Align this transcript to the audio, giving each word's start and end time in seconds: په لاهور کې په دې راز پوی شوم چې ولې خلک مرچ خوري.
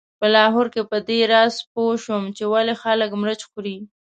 په 0.19 0.27
لاهور 0.35 0.67
کې 0.73 0.81
په 0.91 0.97
دې 1.07 1.19
راز 1.31 1.53
پوی 1.73 1.95
شوم 2.03 2.23
چې 2.37 2.43
ولې 2.53 2.73
خلک 2.83 3.09
مرچ 3.21 3.41
خوري. 3.49 3.77